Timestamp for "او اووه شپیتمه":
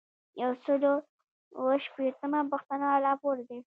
0.91-2.39